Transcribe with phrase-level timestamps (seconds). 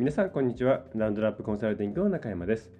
[0.00, 0.84] 皆さんこんにちは。
[0.94, 2.70] ランドラップコンサルティングの中山です。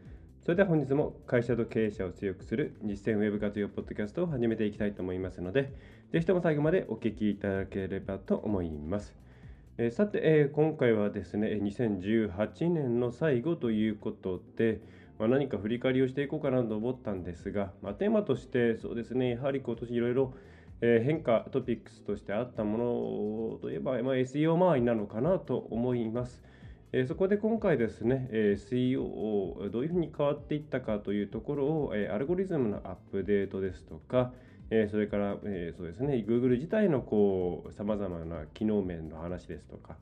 [0.42, 5.74] それでは本日も会社と経営者を強くする実践ウェブ活用ポッドキャストを始めていきたいと思いますので
[6.14, 9.14] ぜひとも最後までお聞きいただければと思います。
[9.76, 14.80] えー、さて、えー、今回はですね、2018年の最後ということで、
[15.18, 20.32] まあ、何か振り返りをしていこうかなと思ったんですが、まあ、テーマとしてそうですね、やはり今年いろいろ
[20.80, 26.48] 変化トピックスとしてあったものといえば、まあ、SEO 周りなのかなと思います。
[26.92, 34.32] えそこで今回ですね、え SEO どういうふうに変わっていったかというところを、えアルゴリズムのアップデートですとか、
[34.70, 39.98] えそれから、えそうですね、Google 自体のこう様々な機能面の話ですとか、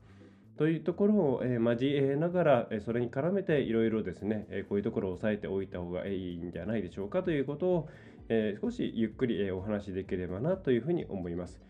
[0.57, 7.89] というところを、え交えながら、えそれに絡めていろいろですね、えこういうところを押さえておいた方がいいんじゃないでしょうかということを、
[8.29, 11.61] え少しゆっくり、えお話しできればなというふうに思います。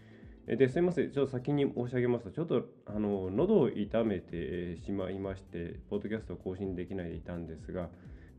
[0.55, 7.89] ですみません、ちょっと先に申し上げますと、ちょっとあの喉を痛めてしまいまして、ポッドキャストを更新できないでいたんですが、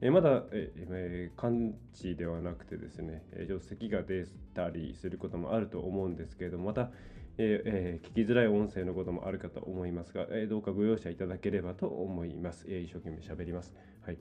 [0.00, 6.90] えまだ、ええ完治ではなくてですね、えちょっと咳が出たりすることもあると思うんですけれども、また、
[7.38, 12.66] えー、聞きづらい音声のこともあるかと思いますが、えどうかご容赦いただければと思います。
[12.68, 13.72] え一生懸命喋ります。
[14.02, 14.18] はい。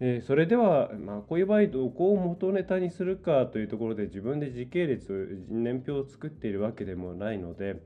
[0.00, 7.80] えそれでは、まあ、こういう場合どこを元ネタにするかというところで自分で時系列年表を作っているわけでもないので、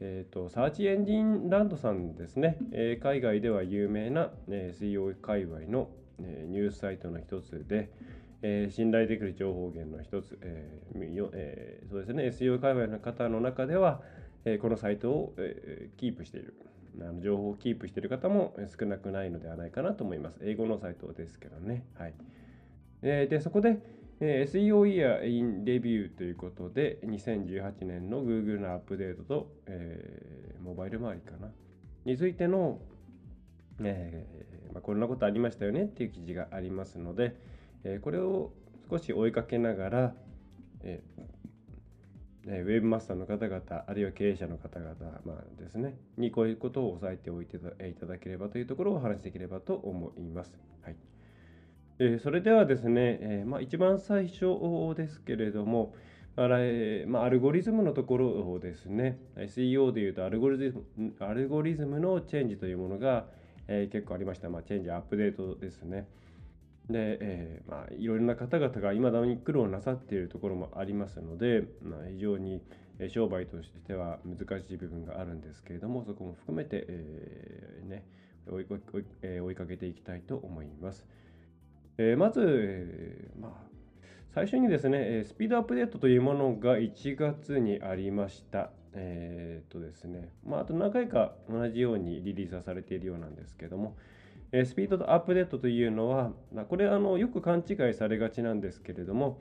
[0.00, 5.88] えーと、サーチエンジンランドさんですね、えー、海外では有名な、えー、SEO 界隈の
[6.24, 7.90] えニュースサイトの一つで、
[8.42, 14.02] え信頼できる情報源の一つ、ええそうですね、SEO 界隈の方の中では、
[14.44, 16.54] えこのサイトを、えキープしている。
[17.20, 20.38] 情報をキープしている方も少なくないのではないかなと思います。
[20.42, 21.84] 英語のサイトですけどね。
[21.94, 22.14] はい。
[23.02, 23.78] で、そこで、
[24.20, 31.50] SEO Year in Review ということで、2018年の Google のアップデートと、えー、モバイル周りかな、
[32.04, 32.78] についての、
[33.80, 37.34] えー、まあ、こんなことありましたよねっていう記事がありますので、
[37.82, 38.52] え、これを
[38.88, 40.14] 少し追いかけながら、
[40.84, 44.94] えー、ウェブマスターの方々、あるいは経営者の方々、
[45.24, 50.58] まあ、ですね、にこういうことを押さえておいていただければというところをお話しできればと思います。
[50.82, 50.96] はい
[51.98, 54.46] え、それではですね、え、まあ、一番最初
[54.96, 55.94] ですけれども、
[56.34, 63.26] あれまあ、アルゴリズムのところをですね、SEO でいうとアルゴリズムアルゴリズムのチェンジというものが、
[63.68, 64.48] え、結構ありました。
[64.48, 66.08] まあ、チェンジ、アップデートですね。
[66.90, 72.62] で、えー、まあ、いろいろな方々がいまだに苦労なさっているところもありますので、まあ、非常に
[73.08, 78.04] 商売としては難しい部分があるんですけれども、そこも含めて、えー、ね、
[78.50, 81.06] 追い追い、追いかけていきたいと思います。
[81.98, 83.72] えー、まず、えー、まあ、
[84.34, 88.70] 最初にですね、スピードアップデートというものが1月にありました。
[88.94, 93.96] えー、とですね、まあ、あと何回か同じようにリリースはされているようなんですけども、
[94.52, 96.32] えスピードとアップデートというのは、
[96.68, 99.40] これあのよく勘違いされがちなんですけれども、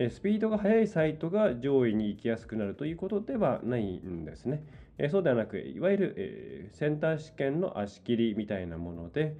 [0.00, 4.64] えスピードが速いサイトが上位に行きやすくなるということではないんですね。
[4.98, 9.36] えそうではなく、いわゆるえセンター試験の足切りみたいなもので、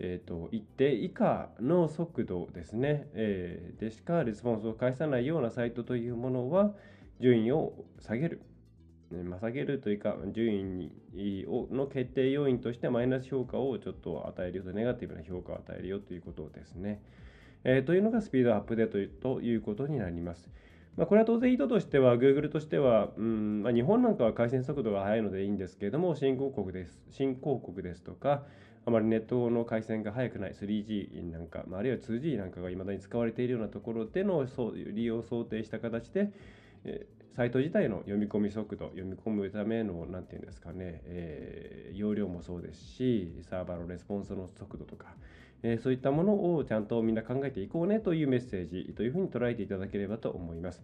[0.00, 6.72] えーと、一定以下の速度ですね、えー、でしかレスポンスを返さないようなサイトというものは
[7.20, 8.40] 順位を下げる。
[9.10, 17.00] ま、下げるというか、順位の決定要因としてマイナス評価をちょっと与えるよと、ネガティブな評価を与えるよということですね。
[17.64, 20.48] えー、というのがスピードアップデートということになります。
[20.96, 27.00] まあ、これは当然意図としては、Google としては、うんまあ、日本なんかは回線速度が速いのでいいんですけれども、新興国です。
[27.10, 28.44] 新興国ですとか、
[28.84, 36.32] あまりネットの回線が速くない 3G なんか、まあるいは 2G なんかが未だに使われているようなところでのそう利用を想定した形で、
[36.84, 37.06] え
[37.38, 45.14] サイト自体の読み込み速度、読み込むための、なんていうんですかね、えー、容量もそうですし、サーバーのレスポンスの速度とか、
[45.62, 50.82] えー、そういったものをちゃんとみんな考えていこうねというメッセージというふうに捉えていただければと思います。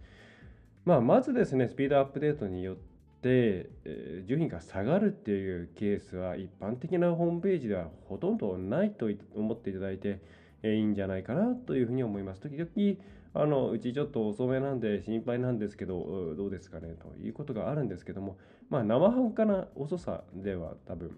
[0.85, 10.21] まあ、まずですね、スピードアップデートによって、えー、順位が下がるっていうケースは一般的なホームページではほとんどないと思っていただいて、
[10.63, 12.43] えー、いいんじゃないかなというふうに思います。
[12.43, 12.97] 時々
[13.35, 18.39] あのうちちょっと遅めなんで心配なんですけどどうですかねということがあるんですけども
[18.71, 21.11] まあ生半可な遅さでは多分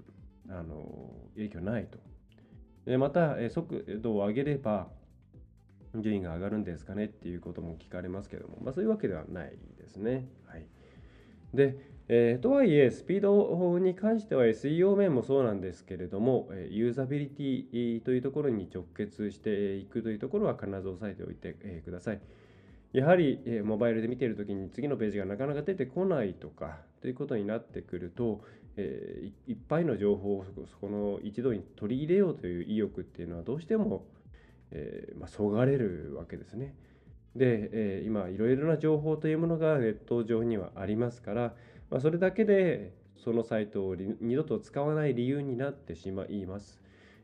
[0.49, 1.99] あの影響ないと
[2.87, 4.87] でまた、速度を上げれば
[5.97, 10.29] 順位が上がるんですかねっていうことも聞かれますけども、まあ、そういうわけではないですね。
[10.47, 10.67] はい、
[11.53, 21.53] で、えー、とはいえ、スピードに関しては SEO 面もそうなんですけれども、ユーザビリティというところに直結していくというところは必ず押さえておいて
[21.85, 22.21] ください。
[22.93, 28.41] やはり、えモバイルで見ているときに次のページがなかなか出てこないとかということになってくると、
[28.77, 34.07] えー、いっぱいの情報をそこの一度に取り入れようという意欲っていうのはどうしても、
[34.71, 36.77] えーまあ、そがれるわけですね。
[37.35, 41.55] で、えー、今いろいろな情報というものがネット上にはありますから、
[41.91, 46.81] まあ、それだけでそのサイトを二度と使わない理由になってしまいます。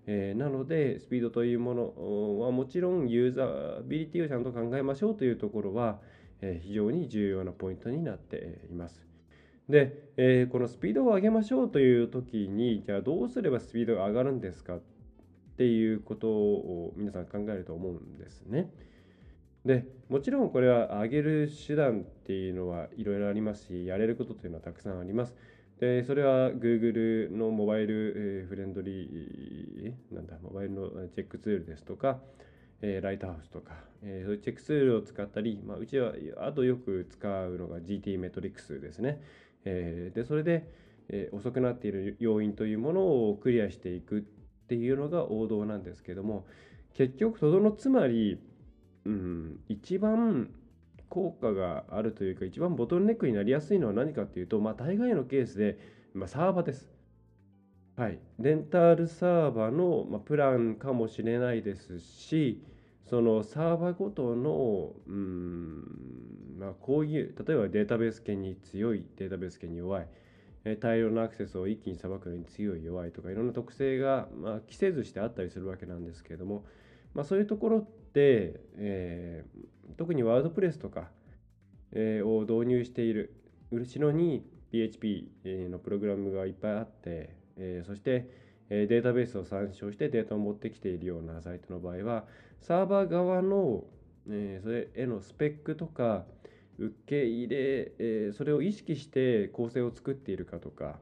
[0.07, 6.01] えー、なので、スピードというものはもちろんユーザビリティをちゃんと考えましょうというところは、
[6.41, 9.07] えー、非常に重要なポイントになっています。
[9.69, 14.81] で、えー、このスピードを上げましょうという時に、じゃあどうすればスピードが上がるんですかっ
[15.57, 18.73] ていうことを皆さん考えると思うんですね。
[19.65, 25.35] でもちろんこれは上げる手段っていうのはいろいろありますし、やれることというのはたくさんあります。
[25.81, 32.21] でそれは Google のモバイルフレンドリー、なんだ、モバイルのチェックツールですとか、
[32.83, 39.21] えライトハウスとか、えそういうチェックツールを使ったり、まあ、うちはあとよく使うのが GT メトリックスですね。
[39.65, 40.69] でそれで、
[41.33, 44.23] 遅くなっている要因というものをクリアしていくっ
[44.69, 46.47] ていうのが王道なんですけども
[46.95, 48.39] 結局とどのつまり、
[49.05, 50.51] うん、一番
[51.09, 55.79] 効果があるというか一番ボトルネックになりやすいのは何かっていうと、まあ、大概のケースで、
[56.15, 56.91] まあ、サーバーです。
[57.97, 62.65] はい、レンタルサーバーの、まあ、プランかもしれないですし
[63.05, 65.85] そのサーバーごとのうん
[66.59, 70.09] まあ、こういう例えばデータベース系に強いデータベース系に弱い。
[70.81, 76.65] 大量のアクセスを一気にさばくのに強い弱いとかいろんな特性が、まあ、規制図してあったりするわけなんですけれども、
[77.15, 81.09] まあ、そういうところって、えー、特にワードプレスとか、
[81.93, 83.35] えー、を導入している
[83.71, 85.31] 後ろに PHP
[85.71, 88.29] のプログラムがいっぱいあって、えー、そして
[88.69, 92.25] データベースを参照してデータを持ってきているようなサイトの場合は
[92.61, 93.85] サーバー側の、
[94.31, 96.25] えそれへのスペックとか
[96.79, 100.99] 受け入れ、えー、それを意識して構成を作っているかとか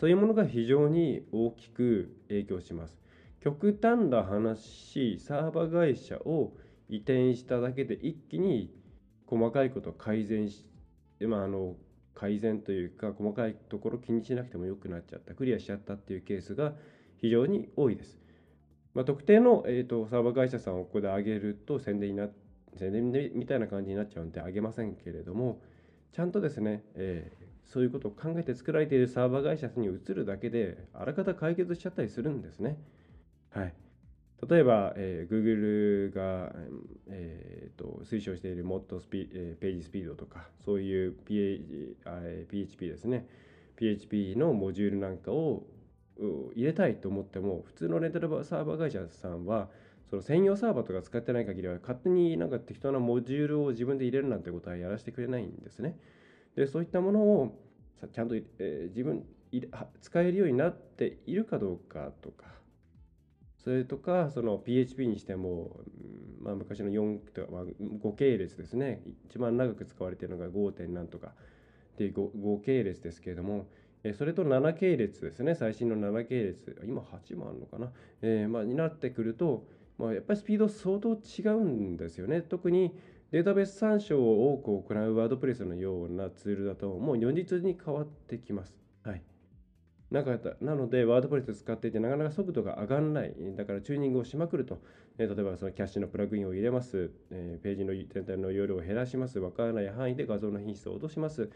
[0.00, 2.98] そういうものが非常に大きく影響します。
[3.40, 6.52] 極端な話サーバー会社を
[6.88, 8.70] 移転しただけで一気に
[9.26, 10.66] 細かいことを改善し、
[11.20, 11.48] まあ、あ
[12.14, 16.74] 改善というか細かいところ気にしなくてもよくなっちゃったクリアしちゃったっていうケースが
[17.16, 18.18] 非常に多いです。
[18.92, 22.28] まあ、特定の、えーと、サーバー会社さんをここで上げると宣伝にな
[22.76, 25.60] 宣伝みたいな感じになっちゃうんであげませんけれども
[26.12, 32.78] ちゃんとですね、えー、そういうことを考えて作られているサーバー会社に移るだけであらかた解決しちゃったりするんですね。
[33.52, 33.74] はい、
[34.48, 36.52] 例えば、えー、Google が、
[37.08, 41.96] えーと、推奨しているモッドスピ、えー、ページスピードとかそういう PH
[42.48, 43.26] PHP ですね
[43.76, 45.64] PHP のモジュールなんかを
[46.54, 49.68] 入れたいと思っても普通のレンタルサーバー会社さんは
[50.10, 55.96] その専用サーバーとか使ってない限りは勝手になんか適当なモジュールを自分で入れるなんてことはやらせてくれないんですね。
[56.56, 57.58] でそういったものを
[58.12, 59.24] ちゃんと、えー、自分
[60.00, 62.46] 使えるようになっているかどうかとか
[63.62, 65.76] それとかその PHP にしても、
[66.40, 70.72] まあ、昔の4とか、まあ、5系列ですね一番長く使われているのが 5.
[70.72, 73.66] 点なんとかっていう 5, 5系列ですけれども
[74.16, 79.66] それと7系列ですね最新の7系列今8もあるのかな、えーまあ、になってくると
[80.00, 82.40] まあ、やっぱりスピード相当違うんですよね。
[82.40, 82.96] 特に
[83.32, 88.79] データベース参照を多く行うワードプレスのようなツールだと、もう如実に変わってきます。
[90.12, 90.24] はい。
[90.24, 93.34] なかなので、ワードプレス使っていて、なかなか速度が上がらない。
[93.56, 94.80] だからチューニングをしまくると。
[95.18, 97.10] え例えば、そのキャッシュのプラグインを入れます。
[97.30, 99.38] え、ページの全体の容量を減らします。
[99.38, 101.50] わからない範囲で画像の品質を落とします。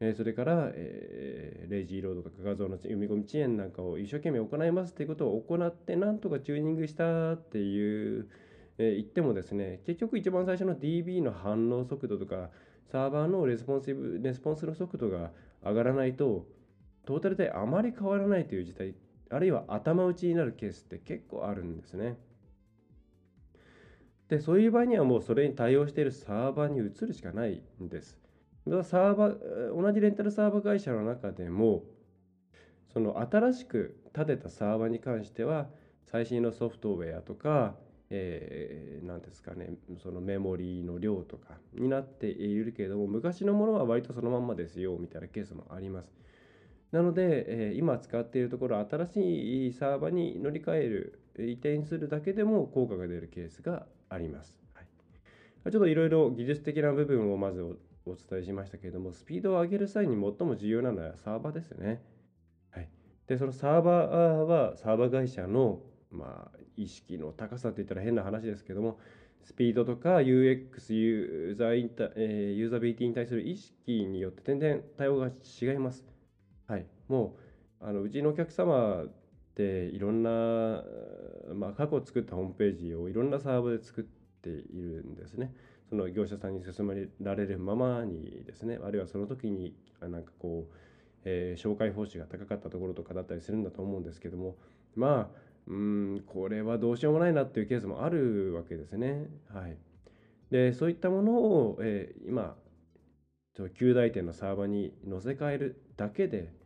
[0.00, 8.26] えそれから、えー、レイジーロードとか画像の読み込み遅延なんかを一生懸命行いますということを行ってなんとかチューニングしたっていう、
[8.78, 12.48] え、言ってもですね結局一番最初の DB の反応速度とか
[12.90, 16.46] サーバーのレスポンシブレスポンスの速度が上がらないと
[17.10, 18.94] トータルであまり変わらないという事態
[19.30, 22.16] あるいは頭打ちになるケースって結構あるんですね。
[24.28, 28.20] でそういう場合にはもうそれに対応しているサーバーに移るしかないんです。
[28.84, 31.82] サーバー同じレンタルサーバー会社の中でも
[32.92, 35.68] その新しく建てたサーバーに関しては
[36.04, 37.74] 最新のソフトウェアとか、
[38.10, 46.20] えー、何ですかねそのメモリーの量とかになっているけれども昔のものは割とそのまんまですよみたいなケースもあります。
[46.92, 54.56] なので、えー、今使っているところ新しいサーバーに乗り換える移転するだけでも効果が出るケースがあります。
[54.74, 54.86] はい、
[55.72, 62.02] ちょっといろいろ技術的な部分をまずお伝えしましたけれども、スピードを上げる際に最も重要なのはサーバーですよね。
[62.70, 62.88] はい、
[63.26, 64.14] で、そのサーバー
[64.46, 65.80] はサーバー会社の、
[66.10, 68.98] まあ、意識の高さって言ったら変な話ですけども、
[69.44, 76.04] スピードとか UX ユーザーインタ、えー、ユーザビリティに対する意識によって全然対応が違います。
[76.70, 77.34] はい、も
[77.80, 79.08] うあのうちのお客様っ
[79.56, 80.30] ていろんな、
[81.52, 85.52] まあ、過去作ったホームページをいろんなサーバーで作っているんですね。
[85.88, 90.74] その業者さんに進められるままにですね、あるいはその時になんかこう、
[91.24, 94.54] えー、紹介報酬が高かったところとかだったりするんだと思うんですけども、
[94.94, 95.36] まあ、
[95.66, 99.28] うんこれはどうしようもないなっていうケースもあるわけですね。
[99.52, 99.76] はい、
[100.52, 102.54] でそういったものを、えー、今
[103.74, 106.59] 旧大点のサーバーに載せ替えるだけで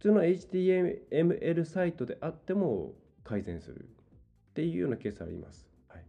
[0.00, 5.68] 普通の HTML サイトであっても改善するっていうようなケースあります。
[5.88, 6.04] はい、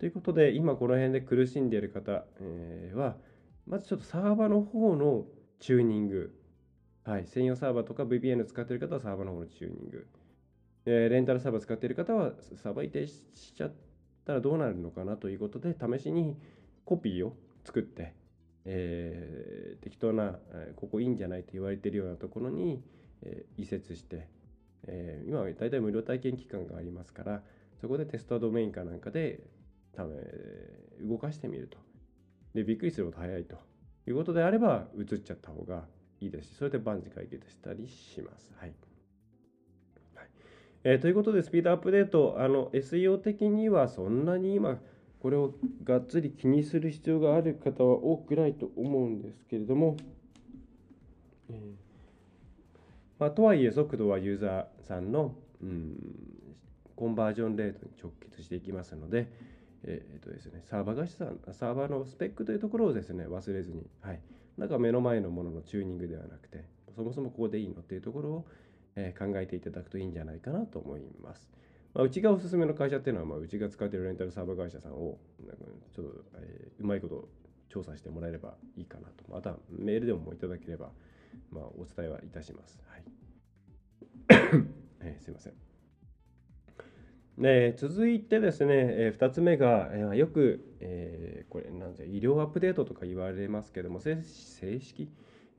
[0.00, 3.16] ということで今この辺で苦しんでいる方、えー、は
[3.66, 5.26] まずちょっとサーバーの方の
[5.60, 6.34] チューニング、
[7.04, 10.06] はい、専用サーバーとか VPN 使っている方はサーバーの方のチューニング。
[10.86, 13.72] えレンタルサーバー使っている方はサーバー移転しちゃっ
[14.24, 16.38] たらどうなるのかなということで試しに
[16.86, 18.14] コピーを作って、
[18.64, 20.38] えー、適当な、
[20.76, 22.82] ここいいんじゃないと言われているようなところに、
[23.22, 24.28] え移設して、
[24.86, 27.42] え、今は大体無料体験期間がありますから
[27.80, 29.40] そこでテストドメインかなんかで
[29.92, 30.16] ため
[31.02, 31.78] 動かしてみると。
[32.54, 33.56] でびっくりするほど早いと
[34.06, 35.84] いうことであれば移っちゃった方が
[36.20, 38.52] いいですしそれで万事解決したりします。
[38.56, 38.72] はい。
[40.84, 44.78] えー、ということで、スピードアップデート、あの SEO 的にはそんなに今、
[45.20, 49.96] これをがっつり気にする必要がある方は多くないと思うんですけれども、
[51.50, 51.87] えー、
[53.18, 55.96] まあ、とはいえ、速度はユーザーさんの、うん、
[56.94, 59.30] コンバージョンレートに直結していきますので、
[59.84, 64.20] えーとですね、サーバー会社さん、サーバーのスペックというところをですね、忘れずに、はい、
[64.56, 68.46] なんか目の前のもののチューニングではなくて、そもそもここでいいのっていうところを、
[68.96, 71.48] え考えていただくといいんじゃないかなと思います。
[71.94, 77.28] まあ、うちがおすすめの会社っていうのは、まあ、うちが使っているレンタルサーバー会社さんをなんかちょっと、えー、うまいこと
[77.68, 79.24] 調査してもらえればいいかなと。
[79.30, 80.90] またメールでもいただければ、
[81.50, 82.80] まあ、お伝えはいたします。
[82.86, 83.02] はい
[85.00, 85.54] えー、すいません。
[87.38, 95.08] で続いてですね、えー、2つ目が、えー、よく、えー、これなん医療アップデートとか言われますけども正式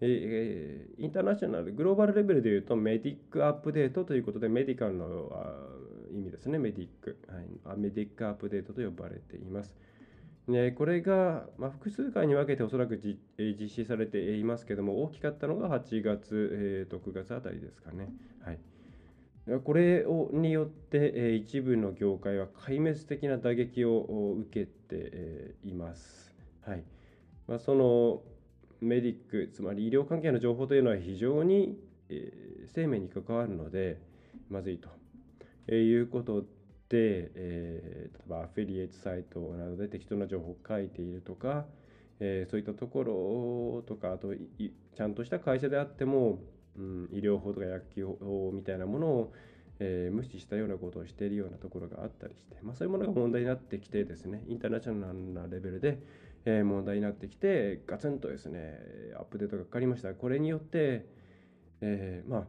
[0.02, 5.30] えー、インターナショナル、グローバルレベルでいうとメディックアップデートということで、メディカルの
[6.14, 7.78] 意味ですね、メディック、はい。
[7.78, 9.76] メディックアップデートと呼ばれています。
[10.50, 18.12] ね、これが、まあ、複数回に分けておそらく実施されていますけども、大きかったのが8月、えー、と9月あたりですかね。
[18.42, 18.60] はい、
[19.64, 26.34] これをによって、えー、一部の業界は壊滅的な打撃を受けて、えー、います。
[26.62, 26.84] はい
[27.48, 28.22] まあ、その
[28.82, 31.78] メディック、つまり医療関係の情報というのは非常に、
[32.10, 34.00] えー、生命に関わるので、
[34.50, 34.90] まずいと、
[35.68, 36.44] えー、いうこと、
[36.98, 41.66] えー、例えばアフィリエイトサイトなどで適当な情報を書いているとか、
[42.20, 46.40] えー、そういったところとか、あとちゃんとした会社であっても、
[46.78, 49.34] うん、医療法とか薬機法みたいなものを、
[49.80, 56.00] えー、無視したようなことをしているようなところがあったりして、まあ、そういうものが問題になってきてですね、インターナショナルなレベルで、
[56.46, 58.80] え問題になってきてガツンとですね
[59.18, 60.14] アップデートがかかりました。
[60.14, 61.06] これによって、
[61.82, 62.48] え、まあ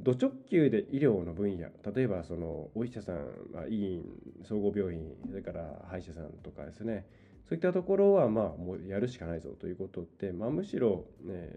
[0.00, 3.16] 土直球で医療の分野例えばそのお医者さん、
[3.52, 4.02] まあ、医院
[4.42, 7.06] 総合病院それから歯医者さんとかですね。
[7.48, 11.50] そういったところはまあもうやるしかないぞということで、まあ、むしろ、ね、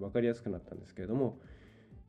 [0.00, 1.38] 分かりやすくなったんですけれども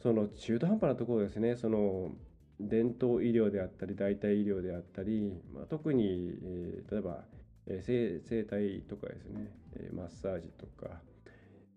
[0.02, 1.56] その中途半端なところですね。
[1.56, 2.12] その
[2.60, 7.24] 伝統医療であったり代替医療であったり、まあ、特に、えー、例えば
[7.68, 11.02] えー、整体とかですね、えー、マッサージとか、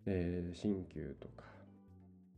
[0.07, 1.45] えー、鍼灸とか、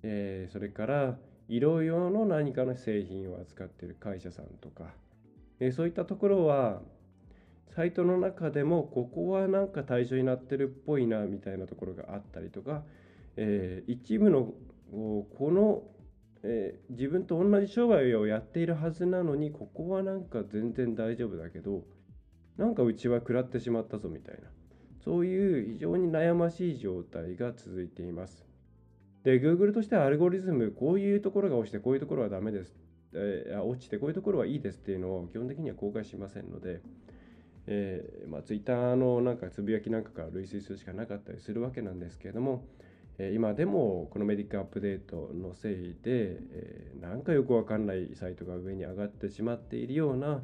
[0.03, 4.93] えー、それから医療用の何かの製品を扱っている会社さんとか、
[5.61, 6.81] えー、そういったところは
[7.75, 12.83] サイトの中でもここはなんか対象になってるっぽいなみたいなところがあったりとか、
[13.37, 14.53] えー、一部の
[14.91, 15.83] この、
[16.43, 21.83] えー、自分と同じ商売をやっているはずなのにここはなんか全然大丈夫だけど
[22.57, 24.49] なんかうちは食らってしまったぞみたいな。
[25.05, 28.45] そういう非常に悩ましい状態が続いています。
[29.29, 32.75] で Google としてはアルゴリズムこういうところが落ちてこういうところはダメです、
[33.13, 36.81] えー、落ちてこういうところはいいですっていうのを基本的には公開しませんので、
[37.67, 42.65] えーまあ、Twitter のなんかつぶやきなんかから類推するしかなかったりするわけなんですけれども
[43.19, 50.41] え、今でもこのメディックアップデートのせいで、えなんかよくわかんないサイトが上に上がってしまっているような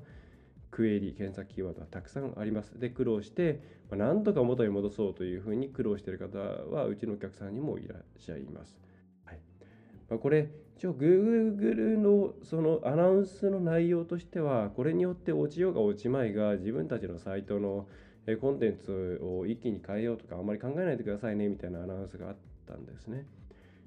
[0.73, 2.79] クエリ検索キーワードはたくさんあります。
[2.79, 3.61] で、苦労して、
[3.91, 8.77] まなんとか元に戻そうというふうに苦労している方はうちのお客さんにもいらっしゃいます。
[9.25, 9.39] はい
[10.09, 17.87] まあ、これ一応 Google のそのアナウンスの内容としてはこれによって落ちようが落ちまいが自分たちのサイトの
[18.41, 22.37] コンテンツを一気に変えようとかあんまり考えないでくださいねみたいなアナウンスがあっ
[22.67, 23.27] たんですね。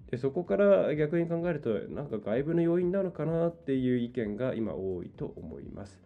[0.09, 5.99] でそこから逆に考えるとなんか外部の要因なのかなっていう意見が今多いと思います。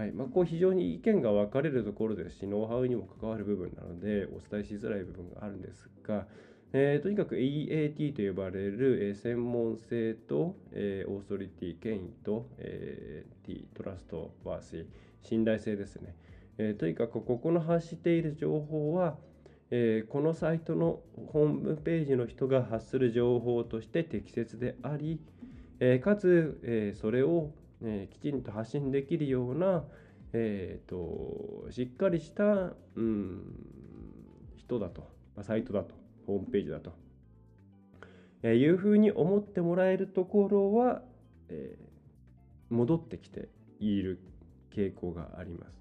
[0.00, 6.26] はいまあ、こう非常に意見が分かれるところですしノウハウにも関わる部分なのでお伝えしづらい部分があるんですが
[6.72, 14.86] えー、とにかく EAT と呼ばれる、えー、専門性と、えー、オーソリティ、権威と、えー、T、トラスト、バーシー、
[15.20, 16.14] 信頼性ですね。
[16.58, 19.16] え、とにかくここの発している情報は、
[19.72, 21.00] え、このサイトの
[21.32, 25.18] ホームページの人が発する情報として適切であり、
[25.80, 27.50] え、かつ、え、それを、
[27.82, 29.84] えー、きちんと発信できるような、
[30.32, 33.42] えーと、しっかりした、うん、
[34.56, 35.02] 人だと、
[35.36, 35.94] まあサイトだと
[36.26, 36.92] ホームページだと、
[38.42, 41.02] えいうふうに思ってもらえるところは、
[41.48, 43.48] えー、戻ってきて
[43.80, 44.20] いる
[44.74, 45.80] 傾向があります。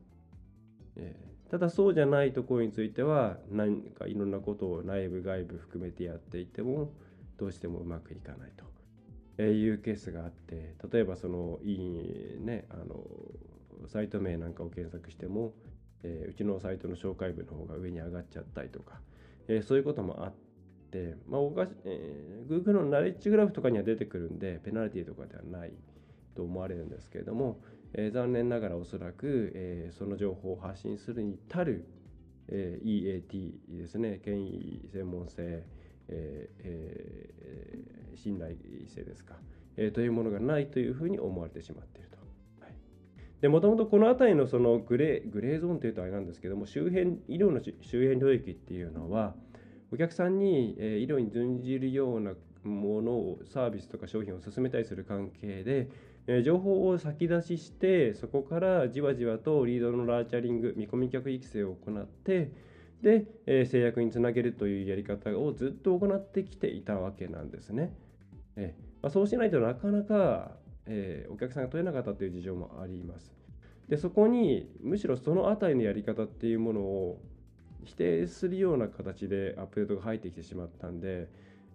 [0.96, 6.92] えー、ただそうじゃないところについては何かいろんなことを内部外部含めてやっていても
[7.38, 8.66] どうしてもうまくいかないと
[9.44, 13.04] いうケースがあって例えばそのいいねあの
[13.88, 15.54] サイト名なんかを検索しても、
[16.04, 19.00] えー、うちのサイトの紹介文の方が上に上がっちゃったりとか、
[19.48, 20.34] えー、そういうこともあっ
[20.92, 25.72] て、まあおかしえー、Google のナレッジグラフとかには出てくるんで、ペナルティとかではない
[26.36, 27.62] と思われるんですけれども、
[27.94, 31.88] えー、残念ながらおそらく、えー、その情報を発信するに足る、
[32.48, 35.64] えー、EAT ですね、権威専門性、
[36.10, 38.56] えーえー、信頼
[38.88, 39.36] 性ですか、
[39.78, 42.20] えー、というものがないというふうに思われてしまっていると。
[43.42, 49.34] でもともとこの辺りのそのグレーグレーゾーンというとあれなんですけども周辺医療の周辺領域っていうのは
[49.92, 52.34] お客さんに、え医療に準じるような
[52.64, 55.90] ものをサービスとか商品を進めたりする関係で、
[56.28, 62.52] え情報を先出ししてそこからじわじわとリードのラーチャリング見込み客育成を行って
[63.02, 67.94] で、え制約につなげるというやり方をずっと行ってきていたわけなんですね。
[68.56, 70.60] えまあ、そうしないとなかなか
[70.92, 73.32] えー、お客さんが取れなかったという事情もあります。
[73.88, 77.22] でそこにむしろその辺りのやり方っていうものを
[77.86, 81.28] 否定するような形でアップデートが入ってきてしまったんで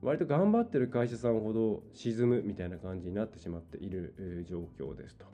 [0.02, 5.24] 割と頑張ってる会社さんほど沈むみたいな感じになってしまっている、状況ですと。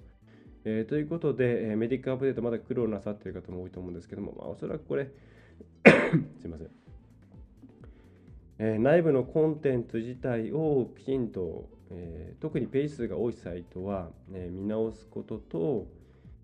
[0.65, 5.11] えー、ということで、え、メディックアップデートまだ苦労なさっている方も多いと思うんですけども、まあ、おそらくこれ
[6.41, 6.71] すいません、
[8.59, 15.87] えー、内部のコンテンツ自体をきちんとえー、特にページ数が多いサイトは、ね、見直すことと、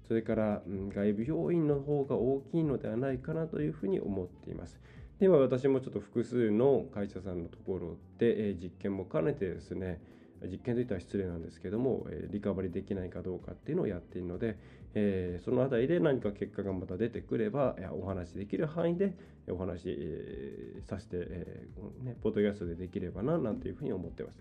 [0.06, 4.80] それから、うん、外部要因の方が大きいのではないかなというふうに思っています。
[5.20, 10.00] では私もちょっと複数の会社さんのところで、えー、実験も兼ねてですね、
[10.42, 14.58] 実験といったら失礼なんですけども、えー、リカバリできないかどうかっていうのをやっているので、
[14.98, 19.12] えー、そのあたりで何か結果がまた出てくれば、お話できる範囲で
[19.48, 24.40] お話し、えー、させて、えーね、ポッドキャストでできればな、なんていうふうに思ってます。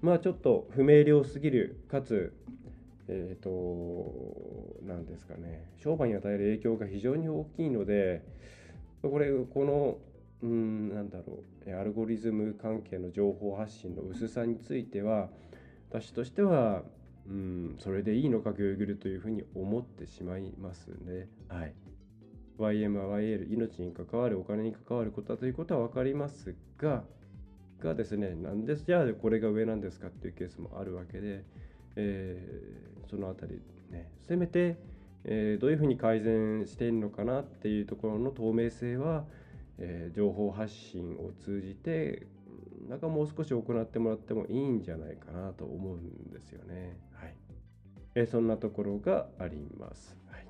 [0.00, 2.32] まあちょっと不明瞭すぎるかつ
[3.08, 8.22] えっ、ー、と何ですかね商売に与える影響が非常に大きいので
[9.02, 9.98] これこの
[10.42, 15.28] うんなんだろうアルゴリズム関係の情報発信の薄さについては
[15.90, 16.82] 私としては
[17.32, 21.28] うんそれでいいのか Google というふうに思ってしまいますね。
[21.48, 21.74] はい。
[22.58, 27.02] YM は YL 命に関わるお金に関わることだということは分かりますが
[27.82, 31.42] がですね、なんでじゃあこれが上なんですかっていうケースもあるわけで、
[31.96, 34.76] えー、そのあたりね、せめて、
[35.24, 39.24] えー、どういうふうに改善しているのかなっていうところの透明性は、
[39.78, 42.26] えー、情報発信を通じて、
[42.88, 46.98] なんかもう少し行ってもらってもいいんじゃないかなと思うんですよね。
[47.14, 47.34] はい。
[48.14, 50.16] え、そんなところがあります。
[50.26, 50.46] はい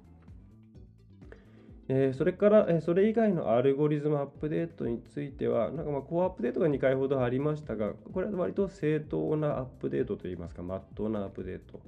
[1.88, 11.80] えそれから、えそれ以外のアルゴリズムアップデートについては、なんかまあコアアップデートが2回ほどありましたが、これは割と正当なアップデートといいますか、まっとうなアップデート、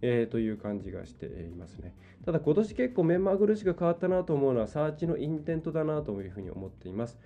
[0.00, 1.94] えー、という感じがしていますね。
[2.24, 7.18] ただ今年結構目まぐるしく変わったなと思うのは、サーチのインテントだなというふうに思っています。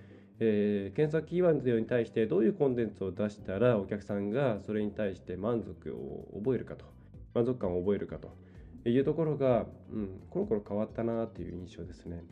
[0.43, 6.85] えー、検索キーワードに対してどういうコンテンツを出したらお客さんがそれに対して満足を覚えるかと、
[7.33, 8.35] 満足感を覚えるかと。
[8.83, 12.23] いうところが、うん、コロコロ変わったなっていう印象ですね。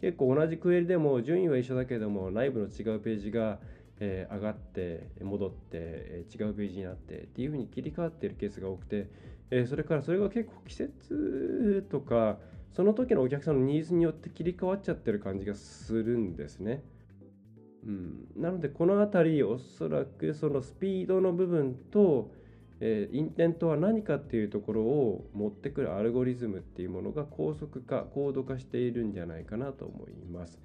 [0.00, 3.58] 結構同じクエリでも順位は一緒だけども内部の違うページが
[3.98, 9.08] えー、上がって戻って、えー、違うページになってっていうふうに切り替わっているケースが多くて、
[9.50, 12.38] えー、それからそれが結構季節とか
[12.74, 16.82] その時のお客さんのニーズによって切り替わっちゃってる感じがするんですね。
[17.86, 22.32] うん、なのでこの辺りおそらくそのスピードの部分と、
[22.80, 30.58] えー、インテントは何かっていうところを持ってくるアルゴリズムっていうものが高速化高度化しているんじゃないかなと思います。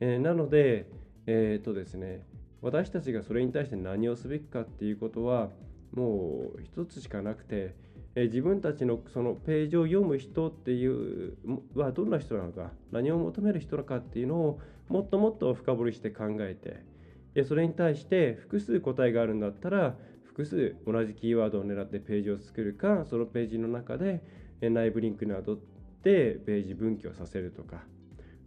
[0.00, 0.90] えー、なので、
[1.26, 2.24] えーとですね、
[2.62, 5.50] 私たちがそれに対して何をすべきかっていうことは
[5.94, 7.74] もう一つしかなくて、
[8.14, 11.36] え自分たちのそのページを読む人っていう
[11.74, 14.60] はどんな人なのか何を求める人なのかっていうのを
[14.92, 16.84] もっともっと深掘りして考えて
[17.32, 24.22] でそれに対して複数答えがあるんだったら複数同じキーワードを狙ってページを作るかそのページの中で
[24.60, 25.56] 内部リンクなど
[26.02, 27.84] でページ分岐をさせるとか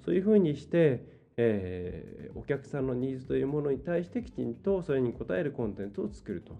[0.05, 6.55] そういうふうにしてえ、お客さんのニーズというものに対してきちんとそれに応えるコンテンツを作ると。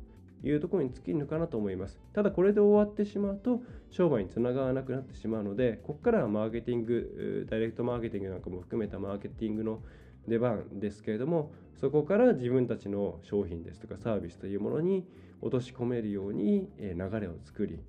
[0.45, 1.99] いうところに尽きるかなと思います。
[2.13, 9.81] ただこれで終わってしまうと商売につながらなくなってしまうので、ここからはマーケティング、ダイレクトマーケティングなんかも含めたマーケティングの
[10.27, 15.05] 出番ですけれども、そこから自分たちの商品ですとかサービスというものに
[15.41, 17.79] 落とし込めるように流れを作り、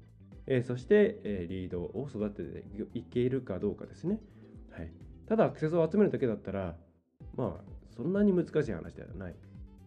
[0.65, 2.65] そしてリードを育てて
[2.95, 4.21] いけるかどうかですね。
[4.71, 4.91] はい、
[5.27, 6.77] ただアクセスを集めるだけだったら、
[7.37, 7.65] まあ、
[7.97, 9.35] そんなに難しい話ではない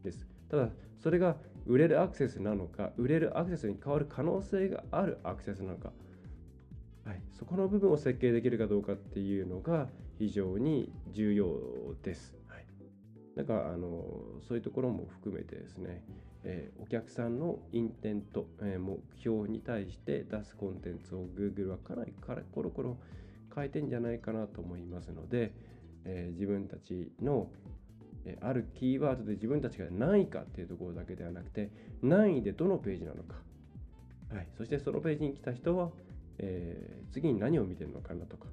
[0.03, 0.28] です。
[0.49, 0.69] ただ、
[1.01, 5.91] それが売れるアクセスなのか、売れるアクセスに変わる可能性があるアクセスなのか、
[7.05, 11.47] はい、そこの部分を設計できるかどうかっていうのが非常に重要
[12.03, 12.35] です。
[12.47, 12.65] はい、
[13.35, 14.05] なんかあの
[14.47, 16.03] そういうところも含めてですね、
[16.43, 22.97] えー、お客さんのインテント、えー、目標に対して出すコンテンツを Google はかなりコロコロ
[23.55, 25.51] 変えてんじゃないかなと思いますので、
[26.05, 27.49] えー、自分たちの
[28.41, 33.35] あるキーワードで自分たちが何位かっていうところだけではなくて何位でどのページなのか、
[34.33, 35.89] はい、そしてそのページに来た人は、
[36.37, 38.45] えー、次に何を見てるのかなとか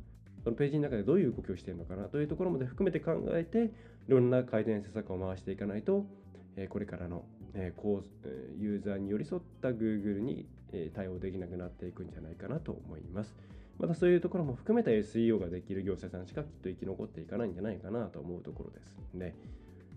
[0.44, 3.72] そのページの中でどういう動きをしているのかなというところまで含めて考えて
[4.08, 6.06] いろんな改善施策を回していかないと、
[6.56, 8.28] え、これからの、え、こう
[8.62, 13.34] ユーザーに寄り添った Google に、え対応できなくなっていくんじゃないかなと思います。
[13.78, 19.34] またそういうところも含めた SEO ができる業者さんしかきっと生き残っていかないんじゃないかなと思うところですね。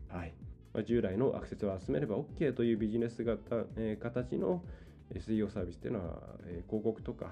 [0.09, 0.33] はい。
[0.73, 3.39] まあ、従来のアクセスを集めれば OK というビジネス型、
[3.75, 4.63] えー、形の
[5.13, 7.31] SEO サービスっていうのは、えー、広告とか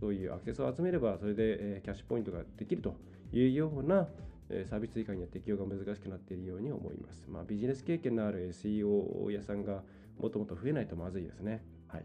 [0.00, 2.96] そういうアクセスを集めればそれで、えー、キャッシュポイントができると
[3.32, 4.08] いうような、
[4.50, 7.24] えー、サービス以下には適用が難しくなっているように思います。
[7.28, 9.82] まあ、ビジネス経験のある SEO 屋さんが
[10.18, 11.62] もともと増えないとまずいですね。
[11.88, 12.04] はい。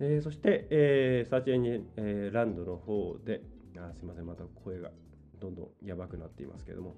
[0.00, 3.42] えー、そして、えー、サーチエンジン、えー、ランドの方で、
[3.76, 4.90] あすみません、また声が
[5.40, 6.94] どんどんやばくなっていますけれども、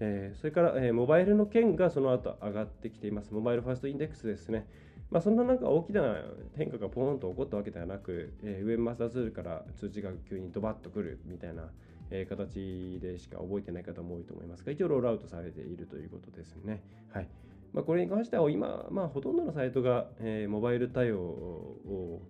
[0.00, 3.32] えー、それから、えー、モバイルの件がその後上がってきています。
[3.32, 4.66] モバイルファーストインデックスですね。
[5.10, 6.16] まあ、そんななんか大きな
[6.56, 11.64] 変化がポーンと起こったわけではなく、えー、ウェブマスターツールから通知が急にドバッとくるみたいな、
[12.10, 16.82] えー、形でしか覚えてない方も多いと思いますが、一応ロールアウトされているということですね。
[17.12, 17.28] はい。
[17.72, 22.22] まあ、これに関しては今、まあ、ほとんどのサイトが、えー、モバイル対応を、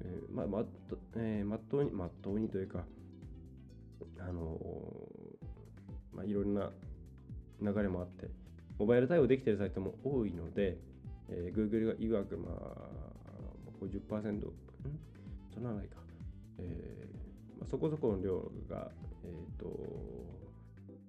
[0.00, 2.84] えーまあまっとえー、まっとうに、まっとうにというか、
[4.18, 4.58] あの
[6.12, 6.70] まあ、いろんな
[7.60, 8.28] 流れもあって、
[8.78, 10.78] モバイル対応できているサイトも多いので、
[11.28, 12.96] えー、Google が曰く、まあ、
[13.82, 14.42] 50%、ん？
[15.52, 15.96] そんなないか、
[16.58, 18.90] えーまあ、そこそこの量が、
[19.24, 19.66] えっ、ー、と、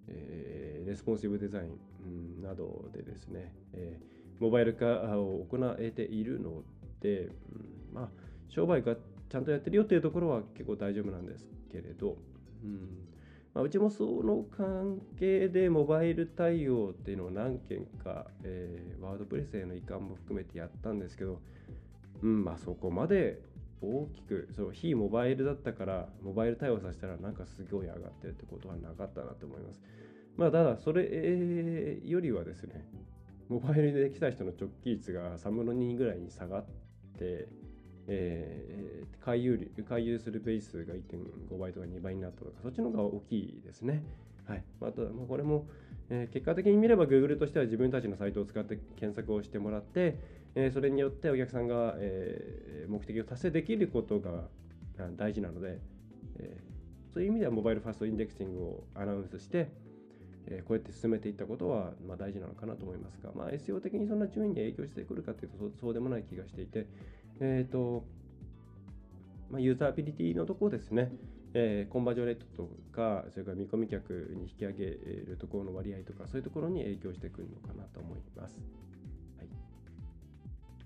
[0.08, 1.78] えー、レスポンシブデザイン、
[2.42, 4.86] などでですね、えー、モバイル化
[5.20, 6.64] を行えているの
[7.02, 7.32] で、うん、
[7.94, 8.10] まあ、
[8.48, 8.96] 商売が
[9.30, 12.18] ちゃんとやってるよっていうところは結構大丈夫なんですけれど、
[12.64, 13.07] うん。
[13.58, 21.42] まあ、うちもその関係でモバイル対応っていうのを何件か、えー、 WordPress への移管も含めてやったんですけど、
[22.22, 23.42] うん、まあそこまで
[23.82, 29.82] 大きくその非モバイルだったからモバイル対応させたらなんかすごい上がってるってことはなかったなと思います。
[30.36, 32.86] まあただそれよりはですね
[33.50, 36.66] モバイルで来た人の直帰率が3分の2ぐらいに下がっ
[37.18, 37.48] て、
[38.08, 44.04] えー、回遊回遊するベースが1.5倍とか2倍になったとかそっちの方が大きいですね。
[44.46, 45.66] はい、また、まあ、これも、
[46.10, 50.18] えー、結果的に見れば Google としては自分たちのサイトを使って検索をしてもらって、
[50.56, 54.46] えー、それによってお客さんが、えー、目的を達成できることが
[55.18, 55.80] 大事なので、
[56.40, 56.58] え
[57.14, 59.70] そういう意味ではモバイルファーストインデックシングをアナウンスして、
[60.48, 66.88] えこうやって進めていったことは、ま、大事なのかなと思いますが、まあ、SEO 的にそんな順位に影響してくるかというとそうでもない気がしていて、
[67.40, 68.04] えーと
[69.50, 71.12] まあ、ユーザビリティのところですね、
[71.54, 78.60] えー、コンバージョンレートとか、それから見込み客に引き上げるところの割合とか、そういうところに影響してくるのかなと思います。
[79.38, 79.44] は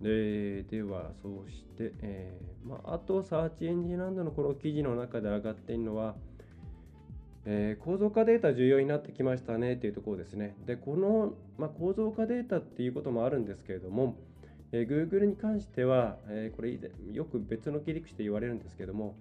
[0.01, 6.15] い、ででは、そうして、えーまあ、あと、サーチエンジンランドのこの記事の中で上がっているのは、
[7.45, 10.55] えー、構造化データ重要になってきましたねというところですね。
[10.67, 14.15] で、この、まあ、構造化データっていうこともあるんですけれども、
[14.71, 16.77] えー、Google に関しては、えー、これ
[17.11, 19.15] よく別の切り口で言われるんですけども、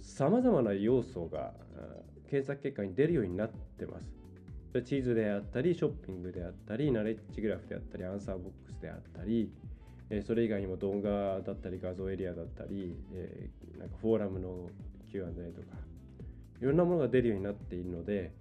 [0.00, 1.52] さまざまな要素が
[2.28, 4.82] 検索結果に出るようになってます。
[4.82, 9.50] 地図であったり、ショッピングであったり、ナレッジグラフであったり、アンサーボックスであったり、
[10.26, 12.96] それ以外にも動画だったり、画像エリアだったり、
[13.78, 14.70] なんかフォーラムの
[15.10, 15.90] Q&A とか、
[16.60, 18.32] いろんなものが出るようになっているので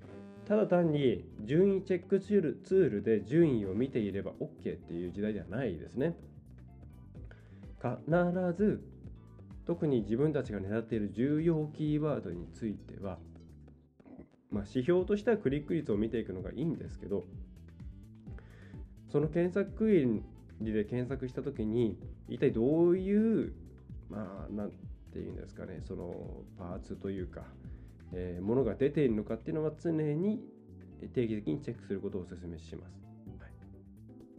[0.46, 6.16] ただ単に順位チェックツールツールで順位を見ていれば OK っていう時代ではないですね
[7.82, 8.84] 必ず
[9.66, 13.18] 特に自分たちが狙っている重要キーワードについては、
[14.52, 17.24] まあ、指標としてはクリック率を見ていくのがいいんですけど
[19.12, 20.06] その検索クエ
[20.62, 23.54] リで検索した時に一体どういう
[24.10, 24.72] まあなん
[25.14, 26.14] ていうんですかねその
[26.58, 27.44] パーツというか
[28.14, 30.40] えー、ものが出ているのかっていうのは常に
[31.14, 33.09] 定期的にチェックすることをお勧めします。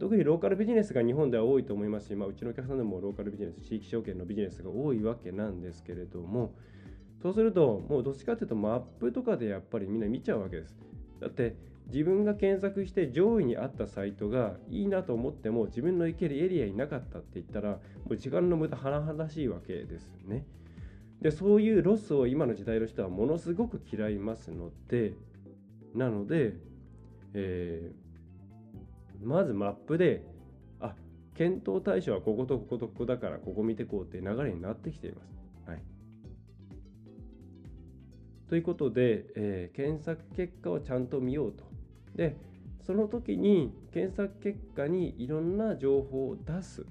[0.01, 6.55] 特にローカルビジネスが日本では多いと思いますし、まあ、うちのお客さんでもローカルビジネス、地域証券のビジネスが多いわけなんですけれども、
[7.21, 10.75] そうすると、もうどっちかっていうと、マップとかでやっぱりみんな見ちゃうわけです。
[11.19, 11.55] だって、
[11.93, 17.79] 自分が検索して上位にあったサイトがいいなと思っても自分の行けるエリアになかったって言ったらも
[18.11, 20.45] う時間の無駄甚だしいわけですね。
[21.21, 25.13] でそういうロスを今の時代の人はものすごく嫌いますので
[25.93, 26.53] なので、
[27.33, 28.00] えー、
[29.21, 30.23] まずマップで
[30.79, 30.95] あ
[31.35, 35.69] 検討対象はこことこことここだからここ見てこうっていう流れになってきています。
[35.69, 35.81] はい、
[38.49, 41.63] ということで、えー、検索結果をちゃんと見ようと。
[42.15, 42.35] で
[42.81, 46.85] その時に検索結果にいろんな情報を出す。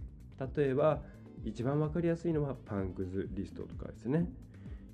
[0.57, 1.03] 例えば
[1.45, 4.27] 一番分かりやすいのはパンクズリストとかですね、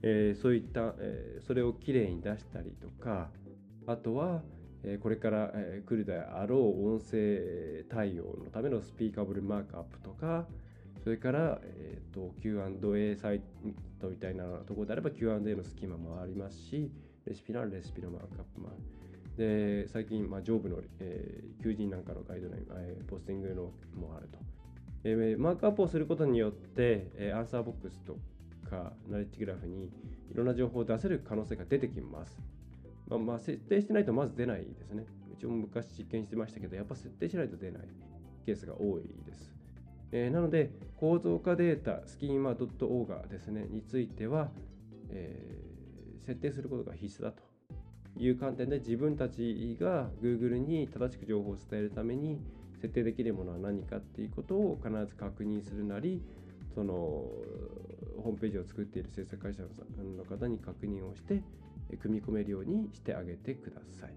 [0.03, 3.31] えー、そういった、えー、それをきれいに出したりとか
[3.87, 4.43] あとは、
[5.03, 5.53] これから、
[5.87, 10.47] 来るであろう音声対応のためのスピーカブルマークアップとか
[11.03, 13.41] それから、えーと、Q&A サイ
[14.01, 16.91] トみたいなところであれば Q&A の隙間もありますし
[17.27, 18.77] レシピならレシピのマークアップもある。
[19.37, 23.63] で最近、まあ、上部の、えー、求人なんかのガイドライン、えー、ポスティングの
[24.01, 24.39] もあると。
[25.05, 28.17] えー、マークアップをすることによって、えー、アンサーボックスと
[28.69, 29.91] かナレッジグラフにい
[30.35, 32.56] ろんな情報を出せる可能性が出てきます。
[33.09, 35.05] まあ、まあ、設定してないとまず出ないですね。
[35.33, 37.83] うちも昔実験してましたけど、やっぱ設定しないと出ない
[38.45, 39.53] ケースが多いです。
[40.13, 44.51] えー、なので、構造化データ、スキーマ .org ですね、については、
[45.11, 47.43] えー、設定することが必須だと
[48.19, 52.41] いう観点で自分たちが Google に正しく情報を伝えるために
[52.81, 56.23] 設定できるものは何かっていうことを必ず確認するなり
[56.75, 61.43] そのホームページを作っている制作会社の方に確認をして
[62.01, 64.15] 組み込めるようにしてあげてください。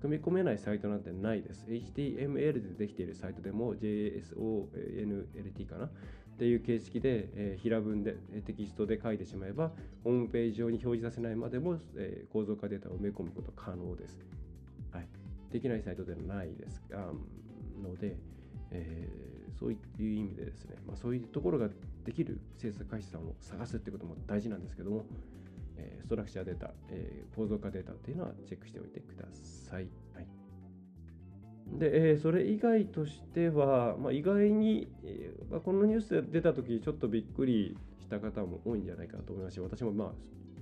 [0.00, 1.64] 組み込めないサイトなんてないです。
[1.68, 5.90] HTML でできているサイトでも JSONLT かなっ
[6.38, 9.70] ていう形式で、平文でテキストで書いてしまえば
[10.02, 11.78] ホームページ上に表示させないまでも、
[12.32, 14.18] 構造化データを埋め込むこと可能です。
[14.90, 15.08] はい、
[15.52, 16.82] できないサイトではないです。
[16.92, 17.12] あ
[17.80, 18.16] ので、
[18.72, 21.68] えー、そういう意味でですね、まあ、そういうところが
[22.04, 25.04] できる制作会社さんを探すってことも大事なんですけども、
[25.82, 29.88] え、ストラクチャーデータ、えー、構造化データっていうのはチェックしておいてください。
[30.14, 30.42] はい
[31.78, 40.12] で、え、それ以外としては、まあ、意外に、えまあ、このニュースで出たとき、ちょっとびっくりした方も多いんじゃないかと思いますし、私もまあ、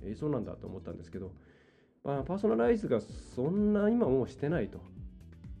[0.03, 1.31] えー、そうなんだと思ったんですけど、
[2.03, 4.79] まあ、パーソナライズがそんな今もうしてないと。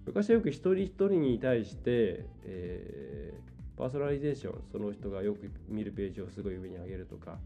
[0.05, 7.37] 昔はよく一人一人に対して、えー、パーソナリゼーション、その人がよく見るページをすごい上に上げるとか、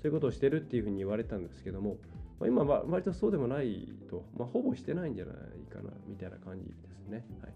[0.00, 1.96] そういうことをしてるっていうふうに言われたんですけども、
[2.38, 5.36] まあ、今は割とそうでもないと、まあ、ほぼしてないんじゃない
[5.72, 7.24] かな、みたいな感じですね。
[7.42, 7.52] はい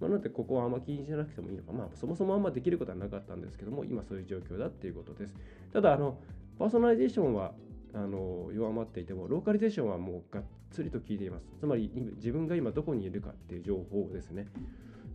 [0.00, 1.72] まなので、ここはあんま気にしなくてもいいのか。
[1.72, 5.34] まあ、そもそもあんまできることはなかったんですけども、今そういう状況だっていうことです。
[5.72, 6.18] ただ、あの、
[6.58, 7.54] パーソナリゼーションは
[7.94, 11.46] あの弱まっていても、ローカリゼーションはもうがっつりと効いています。
[11.58, 14.48] つまり、自分が今どこにいるかっていう情報をですね。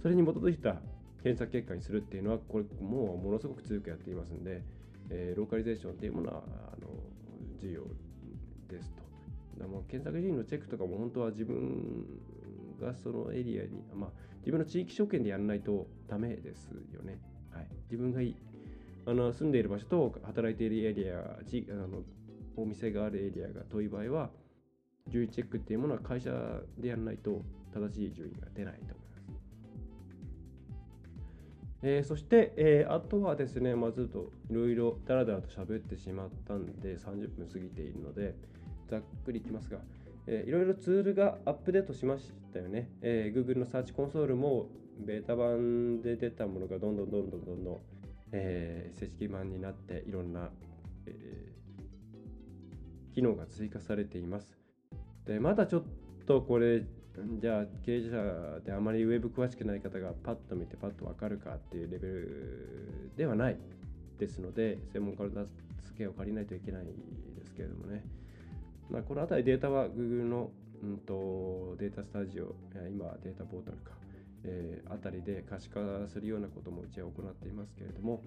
[0.02, 0.82] それに基づいた
[1.22, 4.64] 検索結果にするっていうのは、これもうものすごく強くやっていますんで、
[5.12, 6.44] えー、ローカリゼーションっていうものは
[6.74, 6.88] あの
[7.60, 7.84] 重要
[8.70, 9.04] ですと。
[9.60, 12.06] だも検索順位のチェックとかも本当は自分
[12.80, 17.20] がそのエリアに、まあ、自分の地域証券でやらないとダメですよね。
[17.52, 18.36] はい、自分がいい
[19.06, 22.04] あの住んでいる場所と働いているエリア、地あの
[22.56, 24.30] お店があるエリアが遠い場合は
[25.08, 26.32] 順位チェックっていうものは会社
[26.78, 27.42] でやらないと
[27.74, 29.01] 正しい順位が出ないと。
[31.84, 38.36] えー、そして、えー、あとはですね、まずっといろいろだらだらと喋ってしまったんで30分過ぎているので
[38.88, 39.80] ざっくりいきますが、
[40.28, 42.90] えー、いろいろツールがアップデートしましたよね。
[43.02, 47.78] えー、Google のサーチコンソールもベータ版で出たものがどんどんどんどんどんどん、
[48.32, 50.52] えー、正式版になっていろんな、
[51.08, 54.60] えー、機能が追加されています。
[55.26, 55.84] でまだちょっ
[56.28, 56.84] とこれ
[57.42, 63.58] じゃあ経営者であまりウェブ詳しくない方がパッと見てパッと分かるかっていうレベルではない
[64.18, 65.46] ですので専門家の
[65.84, 66.92] 助けを借りないといけないで
[67.44, 68.04] すけれどもね、
[68.90, 70.52] まあ、この辺りデータは Google の、
[70.84, 72.56] うんと、データスタジオ
[72.90, 73.92] 今はデータポータルか、
[74.46, 78.22] えー、あたりで可視化するようなこともうちは行っていますけれども、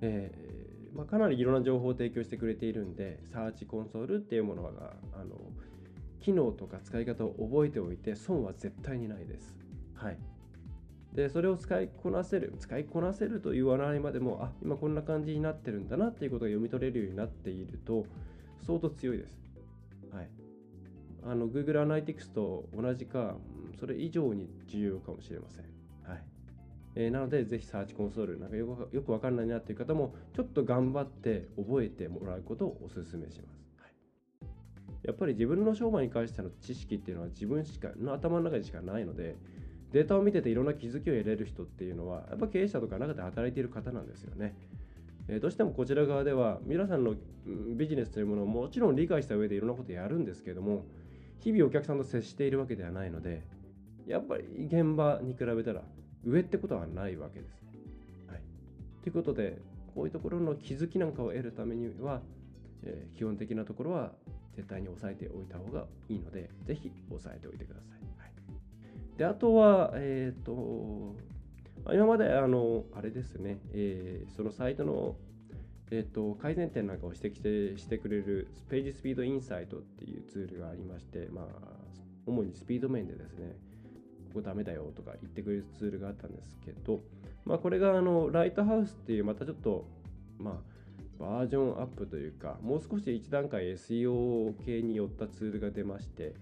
[0.00, 4.70] えーまあ、かなりいろんな情報を提供してくれているんでサーチコンソールっていうものが
[5.14, 5.36] あの
[6.20, 9.56] 機能とか使い方を覚えておいて損は絶対にないです。
[9.94, 10.18] はい。
[11.14, 18.06] で、それを使いこなせる、使いこなせると言わないまでも、あ、今こんな感じになってるんだなっていうことが読み取れるようになっていると、
[18.62, 19.40] 相当強いです。
[20.12, 20.30] はい。
[21.24, 23.36] あの、Google Analytics と同じか、
[23.78, 25.64] それ以上に重要かもしれません。
[26.04, 26.24] はい。
[26.94, 33.69] えー、なので、ぜひサーチコンソール、なんかよくよくわかんないなっていう方も、ちょっと頑張って覚えてもらうことをお勧めします。
[35.02, 39.36] やっぱり自分の商売に関しての知識っていうのは自分しかの頭の中にしかないので
[39.92, 44.54] データを見てていろんな気づきを得れる人っていうのはやっぱ経営者とか中で働いている方なんですよね。
[45.28, 47.14] えー、どうしてもこちら側では皆さんの
[47.76, 50.84] ビジネスというものをもちろん理解した上でいろんなことやるんですけども
[51.40, 53.42] 日々お客さんと接しているわけではないので
[54.06, 55.82] やっぱり現場に比べたら
[56.24, 57.64] 上ってことはないわけです。
[58.28, 58.40] はい、
[59.02, 59.58] ということで
[59.94, 62.20] こういうところの気づきなんかを得るためには、
[62.84, 64.12] えー、基本的なところは
[64.54, 68.20] 絶対に押さえておいた方がいいので、ぜひ押さえておいてください。
[68.20, 71.16] はい、で、あとは、えっ、ー、と、
[71.92, 75.16] 今まで、あの、あれですね、えー、そのサイトの、
[75.90, 77.42] えっ、ー、と、改善点なんかを指摘し
[77.74, 81.46] てしてくれるページスピードインサイトっていうツールがありまして、まあ、
[82.26, 83.56] 主にスピード面でですね、
[84.28, 87.00] ここダメだよとか言ってくれるツールがあったんですけど、
[87.44, 89.84] まあ、これがあのライトハウスっていうまたちょっと、
[90.38, 90.54] まあ、
[91.20, 96.34] バージョンアップというか、もう少し一段階 SEO 系に寄ったツールが出まして、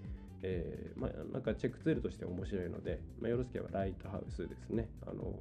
[0.43, 4.89] えー、まあ、なんかチェックツールとして面白いので、まあ、よろしければライトハウスですね。
[5.05, 5.35] あの、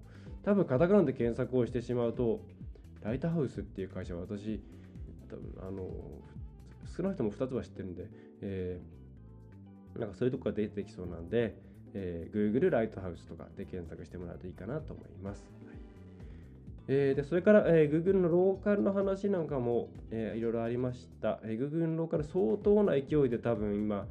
[0.44, 2.42] 多分カタカナで検索をしてしまうと、
[3.04, 4.60] ライトハウスっていう会社は私、
[5.30, 5.88] 多分あの、
[6.96, 8.08] 少なくとも2つは知ってるんで、
[8.42, 11.56] えー、なんかそういうとこが出てきそうなんで、
[11.94, 15.57] えー、Google ライトハウスとかで検索してもらうといいかなと思います。
[16.88, 21.40] えー、でそれから、えー、Google のローカルの話なんかも、えー、いろいろありました。
[21.44, 24.08] えー、Google のローカル相当な勢いで多分今、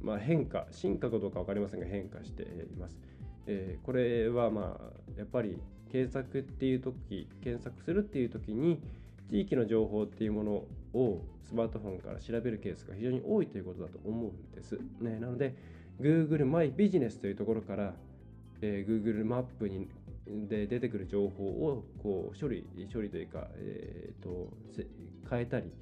[0.00, 2.46] まあ、変化、進化かどうか分かりませんが変化してい
[2.78, 2.98] ます。
[3.46, 5.58] えー、これはまあやっぱり
[5.90, 8.80] 検索っていう時、検索するっていう時に
[9.30, 10.50] 地域の情報っていうもの
[10.94, 14.78] をスマートフォンから調べるケースが非常に多いということだと思うんです。
[15.00, 15.54] ね、なので
[16.00, 17.94] Google マイビジネスというところから、
[18.62, 19.88] えー、Google マップに
[20.48, 24.52] で出てくる情報をこう処理処理というか、えーと、
[25.28, 25.72] 変えたり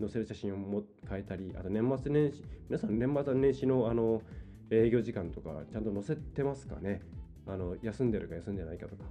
[0.00, 4.22] 載せる写真をも変えたりあと年末年始皆さん年末年始のあの
[4.70, 7.02] 営業時間とかちゃんと載せてますかね？
[7.46, 9.02] あの休んでるか休んでないかとか、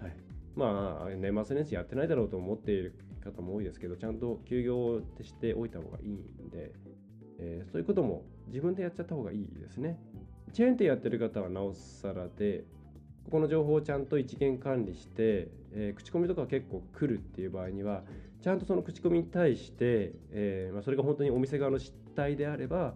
[0.00, 0.16] はい、
[0.56, 6.72] まあ年末年始やってないだろうと思っている方も多いですけどちゃんと休業しておいた方がいいんで、
[7.38, 9.98] えー、そういうことも自分でやっちゃった方がいいですね。
[10.52, 12.64] チェーン店やってる方はなおさらで
[13.26, 18.02] ここの情報をちゃんと一元管理して、えー、口コミとか結構来るっていう場合には
[18.40, 22.94] ちゃんとその口コミに対して、えーまあ、それが本当にお店側の失態であれば、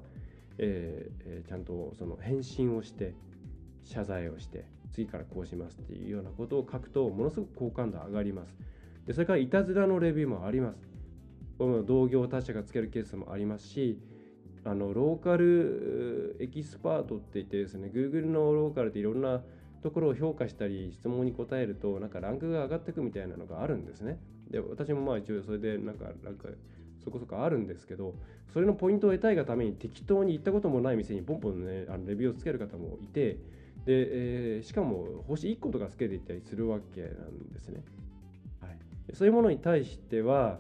[0.59, 3.15] えー、ちゃんとその返信をして
[3.83, 8.57] 謝罪をして次からこうしますっていうようなことを書くとものすごく好感度上がります。
[9.07, 10.89] でそれからいたずらのレビューもあります。
[11.59, 13.99] 同業他社がつけるケースもありますし
[14.65, 19.43] あのローカルエキスパートって言ってですね Google のローカルっていろんな
[19.83, 24.19] ところを評価したり質問に答えるとなんかランクが上がっていくみたいなのがあるんですね。
[24.51, 26.49] で私もまあ一応それでなんかなんか
[27.05, 28.15] そこそこあるんですけど
[28.53, 33.39] それのポイントを得たいがために適当に行ったこともない店にポンポンねあのレビューをつける方もいて
[33.87, 37.83] で、えー、しかも星1個とかつけていったりするわけなんですね。
[38.61, 38.77] はい、
[39.15, 40.59] そういうものに対しては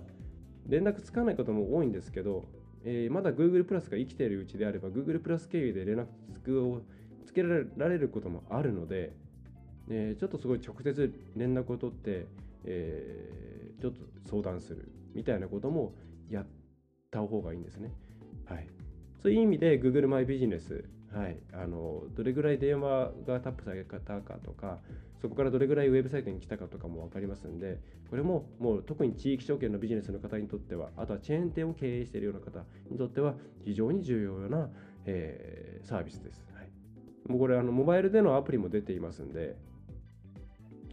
[0.67, 2.45] 連絡つかないことも多いんですけど、
[2.85, 6.83] えー、まだ Google プラスが生きているうちであれば Google プラス経由で連絡つくを
[7.27, 9.13] つけられることもあるので、
[9.89, 12.27] えー、ちょっとすごい直接連絡を取って、
[12.65, 15.95] えー、ちょっと相談するみたいなことも
[16.31, 16.47] やっ
[17.11, 17.93] た方がいいんですね。
[18.45, 18.67] はい、
[19.23, 24.79] そういう意味で Google マイビジネス、はい、あのどれぐらい電話がタップされたかとか、
[25.21, 34.71] そこからどれぐらいウェブサイトに来たかとかも分かりますんで、これももう特に地域証券のビジネスの方にとっては、あとはチェーン店を経営しているような方にとっては非常に重要な、
[35.05, 36.50] えー、サービスです。
[37.31, 39.57] はい、もうこれあの、モバイルでのアプリも出ていますんで、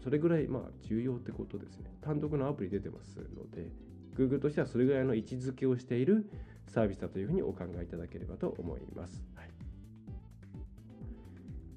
[0.02, 1.90] それぐらいまあ重要ってことですね。
[2.00, 3.68] 単独のアプリ出てますので、
[4.16, 6.30] Google としてはそれぐらいの位置づけをしている
[6.66, 9.22] サービスだというふうにお考えいただければと思います。
[9.34, 9.50] はい、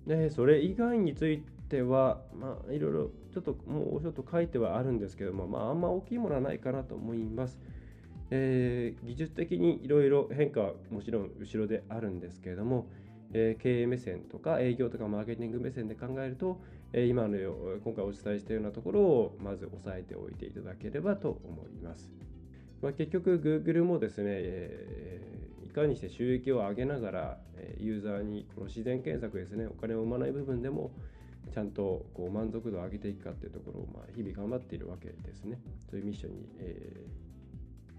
[0.08, 7.60] でそれ以外については、まあ、いろいろちょっともうちょっと書いてはあるんですけども、まあ、あんま大きいものはないかなと思います。
[8.34, 12.88] えー、技術的にいろいろ変化はもちろん後ろであるんですけれども、
[13.34, 16.62] え、経営目線とか営業とかマーケティング目線で考えると、
[16.94, 22.12] え、今のよ今回お伝えしたようなところをまず押さえておいていただければと思います。
[22.82, 27.38] まあ、結局 Google もですね、えー、いかにして収益を上げながら
[27.78, 30.92] ユーザーにこの自然検索ですねお金を生まない部分でも
[31.54, 35.60] ちゃんとこう満足度を上げていくかっていうところをまあ日々頑張っているわけですね。
[35.90, 37.06] そういうミッションに、え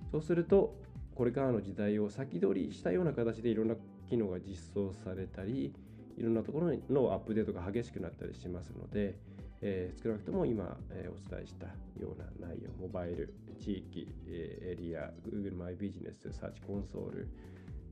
[0.08, 0.76] ー、そうすると
[1.14, 3.76] これからの時代を先取りしたような形でいろんな
[4.12, 5.72] 機能が実装されたり
[6.18, 9.16] いろんなところのアップデートが激しくなったりしますので、
[9.62, 11.64] えー、少なくとも今、えー、お伝えした
[11.98, 17.28] ような内容モバイル地域、えー、エリア Google マイビジネスサーチコンソール、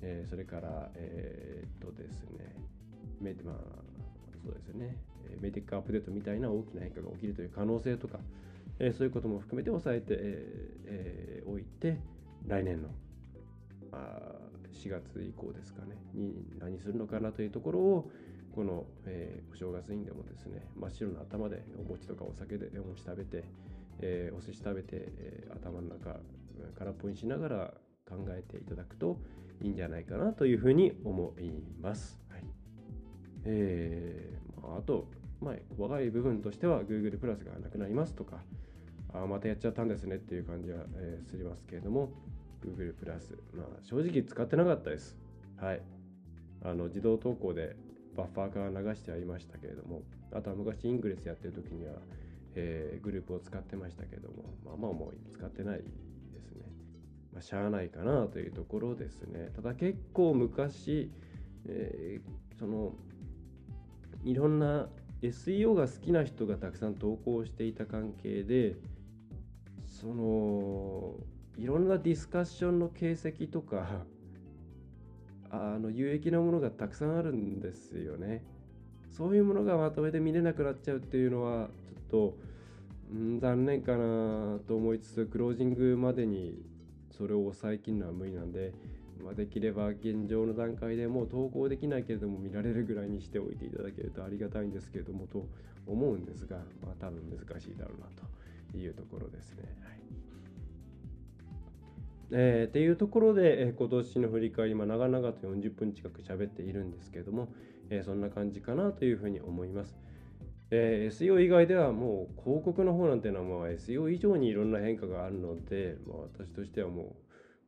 [0.03, 2.55] えー、それから、え、っとですね
[3.18, 3.55] メまあ
[4.45, 4.99] そうですね
[5.41, 8.18] メディックアップデートみたいな大きな変化が起きるという可能性とか、
[8.79, 11.99] え、そういうことも含めて押さえてお、えー、いて
[12.47, 12.91] 来年の
[13.93, 14.49] あ
[14.81, 18.11] 4月以降ですかねに何するのかなというところを
[18.55, 23.45] この、えー、お正月にでもですね真っ白な頭でお餅とかお酒でお餅食べて、
[24.01, 26.18] えー、お寿司食べて、えー、頭の中
[26.78, 27.74] 空っぽにしながら
[28.09, 29.18] 考えていただくと
[29.62, 31.51] いいんじゃないかなというふうに思い
[31.81, 32.18] ます。
[32.31, 32.43] はい
[33.45, 35.07] えーま、ああと、
[35.41, 38.39] まあ、若い部分としては Google プラスがなくなりますとか
[39.12, 42.11] あまたやっちゃったんですねっていう感じは、えー、すりますけれども
[42.63, 45.17] Google プラス、まあ、正直使ってなかったです。
[45.57, 45.83] はい。
[46.63, 47.77] あの自動投稿で
[48.17, 50.03] バッファーから流してありましたけれども、
[50.33, 51.95] あとは昔イングレスやってる時には、
[52.55, 55.85] えー、グループを使ってましたけれども、まあまあもう使ってないで
[56.43, 56.65] すね。
[57.33, 59.51] まあ、しゃあないかなというところですね。
[59.55, 61.11] ただ結構昔、
[61.67, 62.95] えー、その、
[64.25, 64.89] いろんな
[65.23, 68.77] SEO が好きな人がたくさん投稿していた関係で、
[69.87, 71.15] その、
[71.59, 74.05] いろんなディスカッションの形跡とか
[75.51, 78.44] あの有益なものがたくさんあるんですよね。
[79.11, 82.38] そういうものがまとめて見れなくなっちゃうっていうのはちょっと、
[83.12, 86.62] うん、残念かなと思いつつクロージングまでに
[87.11, 88.72] それを抑えきるのは無理なんで、
[89.22, 95.46] まあ、できれば現状の段階でもう投稿できないけれども見られるぐらいにしておいていただけるとありがたいんですけれどもと
[95.86, 98.07] 思うんですが、まあ、多分難しいだろうな
[98.72, 99.64] というところですね。
[99.82, 99.99] はい
[102.33, 107.49] えー、っていうところで、えー、今年の振り返り、まあ、長々と40分近く喋っているんですけども、
[107.91, 109.97] えー、そんな感じかなというふうに思います。
[110.72, 117.16] えー、SEO 以外ではもう広告の方なんていうのはもう SEO 以上にいろんな変化があるので、まあ、私としてはも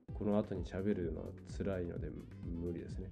[0.09, 2.09] うこの後に喋るのは辛いので
[2.45, 3.11] 無理ですね。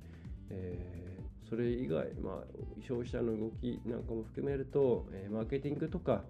[0.51, 2.45] えー、それ以外、まあ、
[2.81, 6.23] 消費者の動きなんかも含めると、えー、マーケティングとか、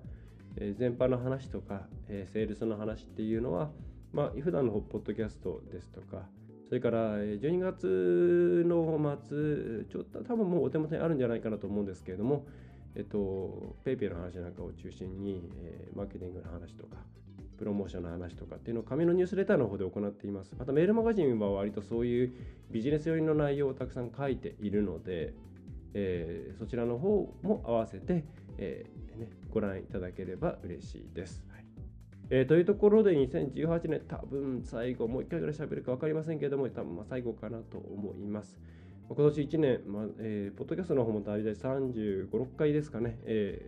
[0.57, 3.71] えー、全般の話とか、えー、セールスの話っていうのは、
[4.13, 6.29] まあ、普段のポッドキャストですとか、
[6.69, 12.47] それから12月の末、ちょっと多分もうお手元にあるんじゃないかなと思うんですけれども、
[12.95, 16.97] えっと、ペイペイの話なんかを中心に、えー、マーケティングの話とか、
[17.57, 20.55] プロモーションの話とかっていうのを紙のニュースレターの方で行っています。
[20.59, 22.33] またメールマガジンは割とそういう
[22.71, 25.35] ビジネス寄りの内容をたくさん書いているので、
[25.95, 28.25] えー、そちらの方も合わせて、
[28.59, 31.45] えーね、ご覧いただければ嬉しいです。
[32.33, 38.57] えー、というところで2018年多分最後もう1回ぐらい喋るか分かりませんけれども多分ま最後かなと思います。
[39.09, 43.61] 今年1年、まあえー、ポッドキャストの方も大体35、6回ですかね、え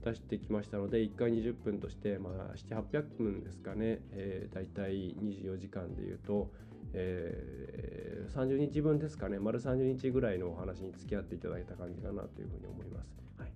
[0.00, 6.48] ー、出してきましたので、1回20分として、まあ、7、800分ですかね、えー、大体24時間でいうと、
[6.92, 13.16] えー、30日分ですかね、丸30日ぐらいのお話に付き合っていただいた感じかなというふうに思います。
[13.38, 13.52] はい、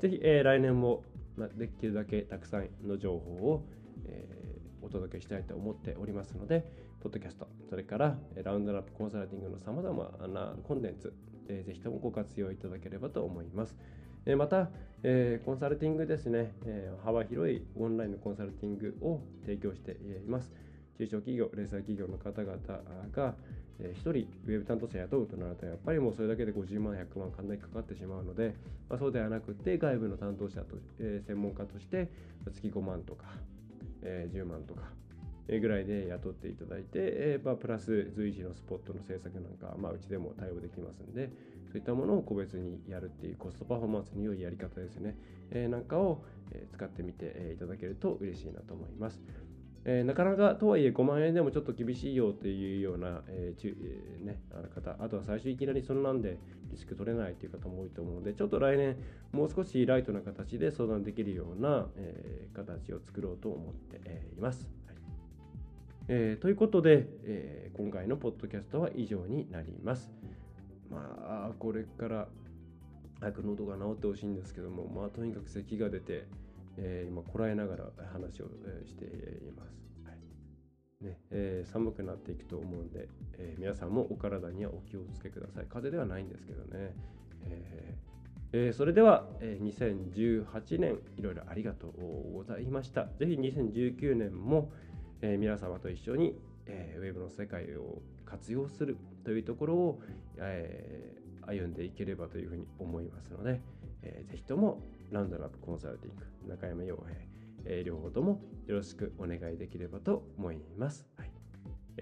[0.00, 1.04] ぜひ、えー、来年も
[1.40, 3.64] まできるだけたくさんの情報を、
[4.06, 6.70] えー、お届けしたいと思っておりますので、
[7.00, 11.14] ポッドキャスト、それからラウンドラップコンサルティングのさまざまなコンテンツ、
[11.48, 13.74] えー、ぜひともご活用いただければと思います。
[14.26, 14.70] えー、また、
[15.02, 20.52] えー、コンサルティングですね、えー、幅広いオンラインのコンサルティングを提供しています。
[20.98, 22.58] 中小企業、零細企業の方々
[23.12, 23.34] が、
[23.82, 24.10] えー、1人
[24.46, 28.54] ウェブ担当者雇うとなると、やっぱりもうそれだけで50万、100万、かなりかかってしまうので、
[28.88, 32.08] まあ、そうではなくて、外部の担当者と、えー、専門家として、
[32.52, 33.24] 月5万とか、
[34.02, 34.82] えー、10万とか、
[35.58, 41.30] ぐらいで雇っていただいて、えまあ、プラス随時のスポットの制作なんか、まあ、うちでも対応できますんで、
[41.66, 45.16] そういったものを個別にやるっていうコストパフォーマンスに良いやり方ですね、
[45.50, 46.22] え、なんかを
[46.72, 49.20] 使ってみていただけると嬉しいなと思います。
[49.84, 56.38] えー、なかなかとはいえ5万円でもちょっと厳しいよっていうような、えーえー、ね、あの方、あとは最初いきなりそんなんで
[56.70, 58.96] リスク取れないという方も多いと思うので、ちょっと来年
[59.32, 63.96] もう少しライトな形で相談できるような、えー、形を作ろうと思って
[64.36, 64.68] います。
[64.86, 64.96] はい
[66.08, 70.10] えー、ということで、えー、今回のポッドキャストは以上になります。
[70.90, 72.28] まあ、これから
[73.20, 76.26] 早く喉が治ってほしいんですけども、まあ、とにかく咳が出て、
[76.82, 78.46] えー、今こらえながら話を
[78.86, 79.78] しています。
[80.04, 83.08] はいねえー、寒くなっていくと思うんで、
[83.38, 85.66] えー、皆さんもお体にはお気をつけください。
[85.68, 86.94] 風邪ではないんですけどね。
[87.44, 88.10] えー
[88.52, 93.04] えー、それでは、えー、2018年いろいろありがとうございました。
[93.18, 94.72] ぜひ2019年も、
[95.20, 96.34] えー、皆様と一緒に、
[96.66, 100.02] えー、ウェブの世界を活用するというところを、
[100.38, 103.60] えー、歩んでいければというふうに思いますので、
[104.02, 107.08] えー、ぜひともラウンドラップコンサルティング中山洋平、
[107.64, 111.06] えー、両方ともよろしくお願いできればと思います。
[111.16, 111.30] はい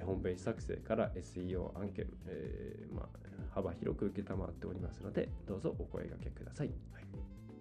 [0.05, 3.09] ホームページ作成から SEO 案件、えー、まあ、
[3.51, 6.69] 幅広く受けたまっておりますので、どうぞお声掛けください。
[6.93, 7.05] はい、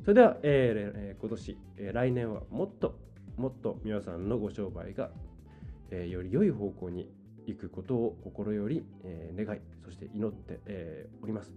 [0.04, 3.00] それでは、えー、今年、えー、来年はもっと
[3.38, 5.12] もっと皆さんのご商売が、
[5.92, 7.10] えー、より良い方向に
[7.46, 11.54] 行くことを心より、えー、願い、そして祈って、えー、おります。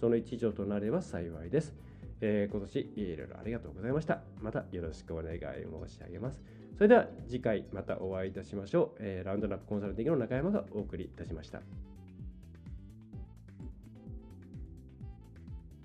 [0.00, 1.74] その一助となれば幸いです。
[2.20, 4.22] えー、今年いろいろありがとうございました。
[4.40, 6.42] またよろしくお願い申し上げます。
[6.76, 8.98] それでは次回またお会いいたしましょう。
[9.00, 11.60] えー、ラウンドナップコンサルティングの中山がお送りいたしました。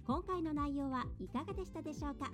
[0.08, 2.32] 今回の内容はいかがでしたでしょうか？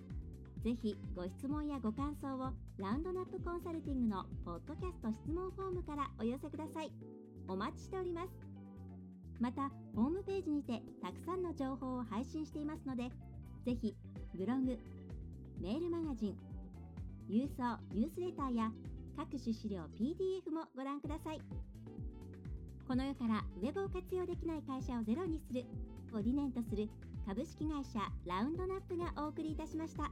[0.63, 6.91] ぜひご質問やご感想をラウンドナップコンサルティングのポッドキャスト質問フォームからお寄せください。
[7.47, 8.29] お待ちしております。
[9.39, 13.11] また、ホームページにてたくさんの情報を配信していますので、
[13.65, 13.95] ぜひ
[14.35, 14.77] ブログ、
[15.59, 16.37] メールマガジン、
[17.27, 18.71] 郵送ニュースレターや
[19.17, 21.41] 各種資料 PDF もご覧ください。
[22.87, 25.65] この世からウェブを活用できない会社をゼロにする
[26.13, 26.87] を理念とする
[27.25, 30.11] 株式会社ラウンドナップがお送りいたしました。